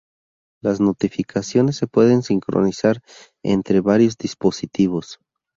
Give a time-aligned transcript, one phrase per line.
[0.63, 3.03] Las notificaciones se pueden sincronizar
[3.43, 5.19] entre varios dispositivos.